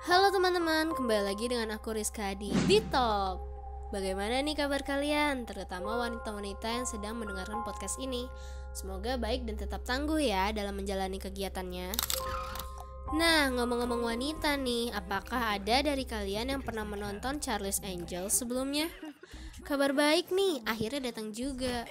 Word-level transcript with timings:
Halo 0.00 0.32
teman-teman, 0.32 0.96
kembali 0.96 1.28
lagi 1.28 1.52
dengan 1.52 1.76
aku 1.76 1.92
Rizka 1.92 2.32
di 2.32 2.48
Bitalk 2.64 3.36
Bagaimana 3.92 4.40
nih 4.40 4.56
kabar 4.56 4.80
kalian, 4.80 5.44
terutama 5.44 5.92
wanita-wanita 6.00 6.72
yang 6.72 6.88
sedang 6.88 7.20
mendengarkan 7.20 7.60
podcast 7.68 8.00
ini? 8.00 8.24
Semoga 8.72 9.20
baik 9.20 9.44
dan 9.44 9.60
tetap 9.60 9.84
tangguh 9.84 10.16
ya 10.16 10.56
dalam 10.56 10.80
menjalani 10.80 11.20
kegiatannya. 11.20 11.92
Nah, 13.12 13.52
ngomong-ngomong 13.52 14.16
wanita 14.16 14.56
nih, 14.56 14.88
apakah 14.96 15.60
ada 15.60 15.84
dari 15.84 16.08
kalian 16.08 16.56
yang 16.56 16.62
pernah 16.64 16.88
menonton 16.88 17.36
Charlie's 17.36 17.84
Angels 17.84 18.40
sebelumnya? 18.40 18.88
Kabar 19.68 19.92
baik 19.92 20.32
nih, 20.32 20.64
akhirnya 20.64 21.12
datang 21.12 21.28
juga 21.28 21.84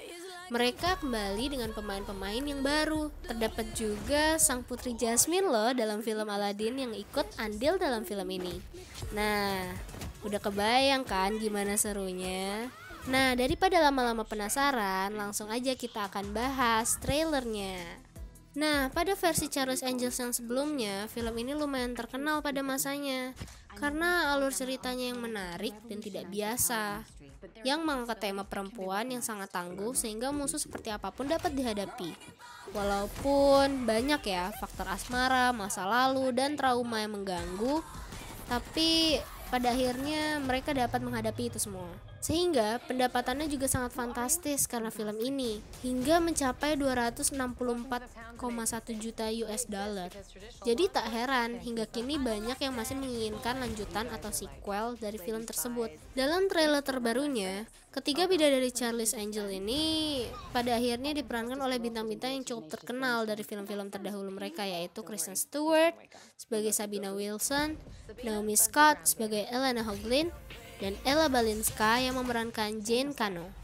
mereka 0.50 0.98
kembali 0.98 1.54
dengan 1.54 1.70
pemain-pemain 1.70 2.42
yang 2.42 2.58
baru. 2.60 3.08
Terdapat 3.22 3.70
juga 3.78 4.34
sang 4.36 4.66
putri 4.66 4.98
Jasmine 4.98 5.46
loh 5.46 5.70
dalam 5.70 6.02
film 6.02 6.26
Aladdin 6.26 6.74
yang 6.74 6.92
ikut 6.92 7.38
andil 7.38 7.78
dalam 7.78 8.02
film 8.02 8.26
ini. 8.26 8.58
Nah, 9.14 9.70
udah 10.26 10.42
kebayang 10.42 11.06
kan 11.06 11.38
gimana 11.38 11.78
serunya? 11.78 12.66
Nah, 13.06 13.32
daripada 13.38 13.78
lama-lama 13.78 14.26
penasaran, 14.26 15.14
langsung 15.14 15.48
aja 15.48 15.72
kita 15.78 16.10
akan 16.10 16.34
bahas 16.34 16.98
trailernya. 16.98 18.09
Nah, 18.50 18.90
pada 18.90 19.14
versi 19.14 19.46
Charles 19.46 19.86
Angels 19.86 20.18
yang 20.18 20.34
sebelumnya, 20.34 21.06
film 21.06 21.30
ini 21.38 21.54
lumayan 21.54 21.94
terkenal 21.94 22.42
pada 22.42 22.66
masanya 22.66 23.30
karena 23.78 24.34
alur 24.34 24.50
ceritanya 24.50 25.14
yang 25.14 25.22
menarik 25.22 25.70
dan 25.86 26.02
tidak 26.02 26.26
biasa 26.26 27.06
yang 27.62 27.86
mengangkat 27.86 28.18
tema 28.18 28.42
perempuan 28.42 29.06
yang 29.06 29.22
sangat 29.22 29.54
tangguh 29.54 29.94
sehingga 29.94 30.34
musuh 30.34 30.58
seperti 30.58 30.90
apa 30.90 31.14
pun 31.14 31.30
dapat 31.30 31.54
dihadapi. 31.54 32.10
Walaupun 32.74 33.86
banyak 33.86 34.22
ya 34.26 34.50
faktor 34.58 34.90
asmara, 34.90 35.54
masa 35.54 35.86
lalu, 35.86 36.34
dan 36.34 36.58
trauma 36.58 36.98
yang 36.98 37.14
mengganggu, 37.14 37.82
tapi 38.50 39.22
pada 39.46 39.70
akhirnya 39.70 40.42
mereka 40.42 40.74
dapat 40.74 40.98
menghadapi 40.98 41.54
itu 41.54 41.58
semua. 41.62 42.09
Sehingga 42.20 42.76
pendapatannya 42.84 43.48
juga 43.48 43.64
sangat 43.64 43.96
fantastis 43.96 44.68
karena 44.68 44.92
film 44.92 45.16
ini 45.24 45.64
hingga 45.80 46.20
mencapai 46.20 46.76
264,1 46.76 47.32
juta 49.00 49.24
US 49.48 49.64
dollar. 49.64 50.12
Jadi 50.60 50.84
tak 50.92 51.08
heran 51.08 51.56
hingga 51.64 51.88
kini 51.88 52.20
banyak 52.20 52.60
yang 52.60 52.76
masih 52.76 53.00
menginginkan 53.00 53.56
lanjutan 53.56 54.04
atau 54.12 54.28
sequel 54.28 55.00
dari 55.00 55.16
film 55.16 55.48
tersebut. 55.48 55.96
Dalam 56.12 56.44
trailer 56.52 56.84
terbarunya, 56.84 57.64
ketiga 57.88 58.28
bidadari 58.28 58.68
Charlie's 58.68 59.16
Angel 59.16 59.48
ini 59.48 60.20
pada 60.52 60.76
akhirnya 60.76 61.16
diperankan 61.16 61.56
oleh 61.56 61.80
bintang-bintang 61.80 62.36
yang 62.36 62.44
cukup 62.44 62.68
terkenal 62.68 63.24
dari 63.24 63.40
film-film 63.40 63.88
terdahulu 63.88 64.28
mereka 64.28 64.68
yaitu 64.68 65.00
Kristen 65.00 65.40
Stewart 65.40 65.96
sebagai 66.36 66.76
Sabina 66.76 67.16
Wilson, 67.16 67.80
Naomi 68.20 68.60
Scott 68.60 69.08
sebagai 69.08 69.48
Elena 69.48 69.80
Hoglin, 69.88 70.28
dan 70.80 70.96
Ella 71.04 71.28
Balinska 71.28 72.00
yang 72.00 72.16
memerankan 72.16 72.80
Jane 72.80 73.12
Kano. 73.12 73.60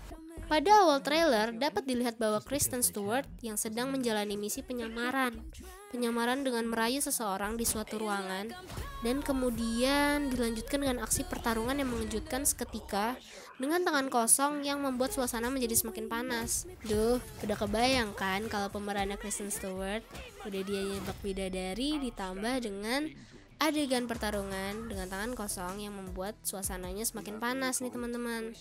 Pada 0.46 0.86
awal 0.86 1.02
trailer 1.02 1.50
dapat 1.50 1.90
dilihat 1.90 2.22
bahwa 2.22 2.38
Kristen 2.38 2.78
Stewart 2.78 3.26
yang 3.42 3.58
sedang 3.58 3.90
menjalani 3.90 4.38
misi 4.38 4.62
penyamaran. 4.62 5.42
Penyamaran 5.90 6.46
dengan 6.46 6.70
merayu 6.70 7.02
seseorang 7.02 7.58
di 7.58 7.66
suatu 7.66 7.98
ruangan 7.98 8.54
dan 9.02 9.26
kemudian 9.26 10.30
dilanjutkan 10.30 10.86
dengan 10.86 11.02
aksi 11.02 11.26
pertarungan 11.26 11.82
yang 11.82 11.90
mengejutkan 11.90 12.46
seketika 12.46 13.18
dengan 13.58 13.82
tangan 13.82 14.06
kosong 14.06 14.62
yang 14.62 14.78
membuat 14.86 15.10
suasana 15.10 15.50
menjadi 15.50 15.82
semakin 15.82 16.06
panas. 16.06 16.70
Duh, 16.86 17.18
udah 17.42 17.56
kebayang 17.58 18.14
kan 18.14 18.46
kalau 18.46 18.70
pemerannya 18.70 19.18
Kristen 19.18 19.50
Stewart 19.50 20.06
udah 20.46 20.62
dia 20.62 20.82
nyebak 20.86 21.18
bidadari 21.26 21.98
ditambah 22.06 22.54
dengan 22.62 23.10
adegan 23.56 24.04
pertarungan 24.04 24.92
dengan 24.92 25.08
tangan 25.08 25.32
kosong 25.32 25.80
yang 25.80 25.96
membuat 25.96 26.36
suasananya 26.44 27.08
semakin 27.08 27.40
panas 27.40 27.80
nih 27.80 27.92
teman-teman. 27.92 28.52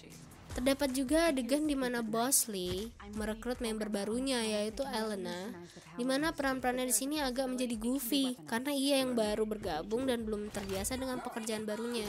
Terdapat 0.55 0.95
juga 0.95 1.27
adegan 1.27 1.67
di 1.67 1.75
mana 1.75 1.99
Bosley 1.99 2.87
merekrut 3.19 3.59
member 3.59 3.91
barunya 3.91 4.39
yaitu 4.39 4.87
Elena, 4.87 5.51
di 5.99 6.07
mana 6.07 6.31
peran-perannya 6.31 6.87
di 6.87 6.95
sini 6.95 7.19
agak 7.19 7.51
menjadi 7.51 7.75
goofy 7.75 8.39
karena 8.47 8.71
ia 8.71 9.03
yang 9.03 9.19
baru 9.19 9.43
bergabung 9.43 10.07
dan 10.07 10.23
belum 10.23 10.47
terbiasa 10.55 10.95
dengan 10.95 11.19
pekerjaan 11.19 11.67
barunya. 11.67 12.07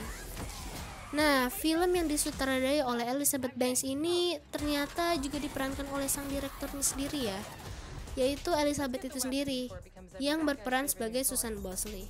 Nah, 1.11 1.51
film 1.51 1.91
yang 1.91 2.07
disutradarai 2.07 2.87
oleh 2.87 3.07
Elizabeth 3.11 3.55
Banks 3.59 3.83
ini 3.83 4.39
ternyata 4.55 5.19
juga 5.19 5.43
diperankan 5.43 5.91
oleh 5.91 6.07
sang 6.07 6.31
direkturnya 6.31 6.87
sendiri 6.87 7.21
ya, 7.27 7.39
yaitu 8.15 8.55
Elizabeth 8.55 9.11
itu 9.11 9.19
sendiri 9.19 9.71
yang 10.23 10.47
berperan 10.47 10.87
sebagai 10.87 11.27
Susan 11.27 11.59
Bosley. 11.59 12.07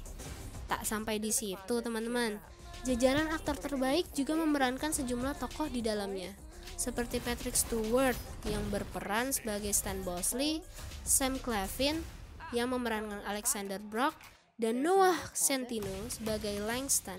Tak 0.67 0.83
sampai 0.83 1.23
di 1.23 1.31
situ, 1.31 1.75
teman-teman. 1.79 2.39
Jajaran 2.83 3.31
aktor 3.35 3.59
terbaik 3.59 4.07
juga 4.15 4.39
memerankan 4.39 4.95
sejumlah 4.95 5.39
tokoh 5.43 5.67
di 5.71 5.83
dalamnya, 5.83 6.31
seperti 6.79 7.19
Patrick 7.19 7.57
Stewart 7.57 8.19
yang 8.47 8.63
berperan 8.71 9.33
sebagai 9.35 9.73
Stan 9.75 9.99
Bosley, 10.07 10.63
Sam 11.03 11.39
Claflin 11.41 12.03
yang 12.55 12.71
memerankan 12.71 13.23
Alexander 13.27 13.83
Brock, 13.83 14.15
dan 14.57 14.81
Noah 14.81 15.17
Centino 15.35 16.09
sebagai 16.09 16.63
Langston. 16.63 17.19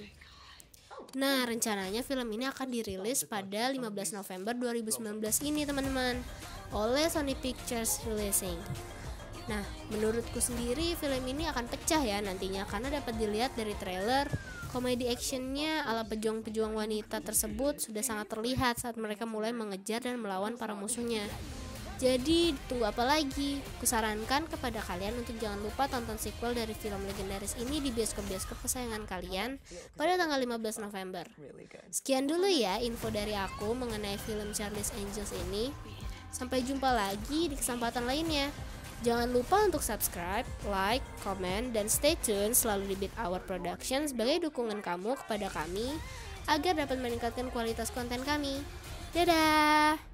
Nah, 1.16 1.47
rencananya 1.47 2.03
film 2.03 2.28
ini 2.35 2.46
akan 2.52 2.68
dirilis 2.68 3.24
pada 3.24 3.72
15 3.72 4.12
November 4.12 4.53
2019 4.53 5.24
ini, 5.47 5.64
teman-teman, 5.64 6.19
oleh 6.75 7.08
Sony 7.08 7.34
Pictures 7.38 8.03
Releasing. 8.03 8.59
Nah, 9.47 9.63
menurutku 9.96 10.44
sendiri 10.44 10.96
film 11.00 11.24
ini 11.24 11.47
akan 11.47 11.72
pecah 11.72 12.03
ya 12.03 12.19
nantinya 12.19 12.68
karena 12.68 13.00
dapat 13.00 13.16
dilihat 13.16 13.56
dari 13.56 13.72
trailer 13.80 14.28
komedi 14.75 15.08
actionnya 15.08 15.88
ala 15.88 16.03
pejuang-pejuang 16.03 16.75
wanita 16.75 17.24
tersebut 17.24 17.80
sudah 17.80 18.03
sangat 18.03 18.28
terlihat 18.28 18.75
saat 18.75 19.00
mereka 19.00 19.24
mulai 19.24 19.56
mengejar 19.56 20.03
dan 20.03 20.19
melawan 20.19 20.59
para 20.59 20.75
musuhnya. 20.75 21.24
Jadi 21.97 22.53
tunggu 22.69 22.85
apa 22.85 23.02
lagi? 23.02 23.58
Kusarankan 23.81 24.46
kepada 24.46 24.85
kalian 24.85 25.18
untuk 25.18 25.34
jangan 25.41 25.58
lupa 25.66 25.90
tonton 25.90 26.14
sequel 26.22 26.53
dari 26.53 26.78
film 26.78 27.02
legendaris 27.09 27.58
ini 27.58 27.81
di 27.81 27.90
bioskop-bioskop 27.90 28.62
kesayangan 28.62 29.09
kalian 29.09 29.58
pada 29.97 30.14
tanggal 30.14 30.38
15 30.38 30.85
November. 30.85 31.25
Sekian 31.90 32.29
dulu 32.29 32.46
ya 32.46 32.78
info 32.85 33.09
dari 33.09 33.34
aku 33.34 33.74
mengenai 33.74 34.14
film 34.22 34.53
Charlie's 34.53 34.94
Angels 34.94 35.34
ini. 35.50 35.74
Sampai 36.29 36.62
jumpa 36.62 36.94
lagi 36.94 37.50
di 37.50 37.56
kesempatan 37.58 38.06
lainnya. 38.06 38.53
Jangan 39.06 39.30
lupa 39.30 39.62
untuk 39.62 39.85
subscribe, 39.85 40.47
like, 40.66 41.06
comment, 41.22 41.69
dan 41.69 41.85
stay 41.85 42.18
tune 42.25 42.58
selalu 42.58 42.94
di 42.94 43.06
Beat 43.06 43.13
Hour 43.22 43.46
Production 43.46 44.09
sebagai 44.09 44.50
dukungan 44.50 44.81
kamu 44.81 45.13
kepada 45.22 45.53
kami 45.53 45.94
agar 46.50 46.74
dapat 46.74 46.97
meningkatkan 46.97 47.53
kualitas 47.53 47.94
konten 47.94 48.25
kami. 48.25 48.58
Dadah! 49.13 50.06